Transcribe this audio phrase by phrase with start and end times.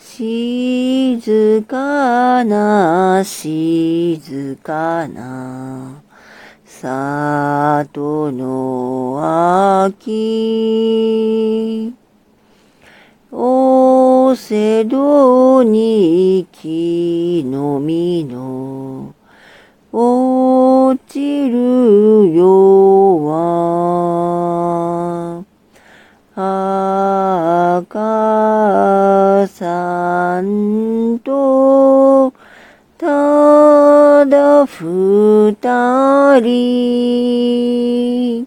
[0.00, 6.00] 静かな静かな
[6.64, 11.92] 里の秋。
[13.32, 19.16] おせどに木の実の
[19.92, 23.57] 落ちるよは
[29.46, 32.32] さんと
[32.98, 38.46] ただ二人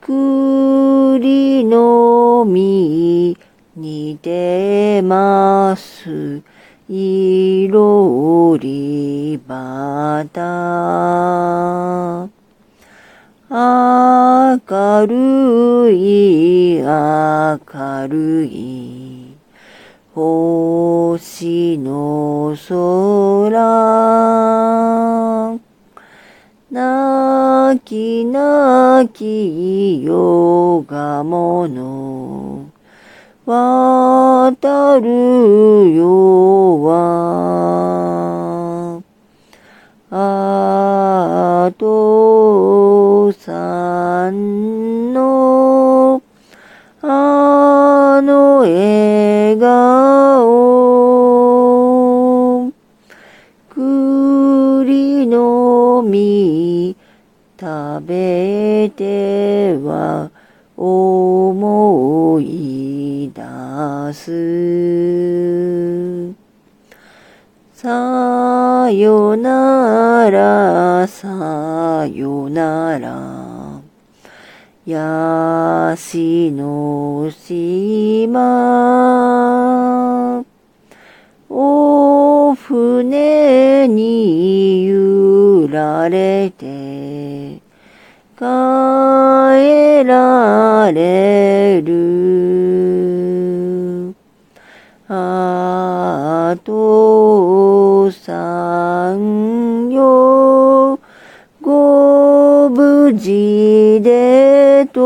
[0.00, 3.36] 栗の実
[3.76, 6.42] に出ます。
[6.88, 12.39] いろりばた。
[13.52, 17.58] 明るい明
[18.08, 19.34] るい。
[20.14, 23.58] 星の空。
[26.70, 32.70] 泣き泣きよがもの
[33.44, 38.10] 渡るよは。
[40.12, 42.49] あと
[43.32, 46.22] さんの
[47.02, 50.00] あの笑顔
[53.70, 56.96] 栗の実
[57.58, 60.30] 食べては
[60.76, 63.42] 思い出
[64.12, 65.10] す。
[67.74, 68.29] さ
[68.88, 73.80] よなら、さよなら。
[74.86, 78.40] やしの島。
[81.50, 87.60] お船に揺られて
[88.38, 88.44] 帰
[90.04, 92.00] られる。
[95.08, 95.89] あ
[96.56, 100.98] とさんよ、
[101.60, 105.00] ご無事でと、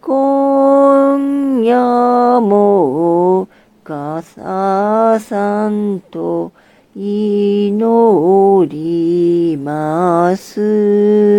[0.00, 3.48] 今夜も
[3.82, 6.52] 傘さんと
[6.96, 11.33] 祈ります。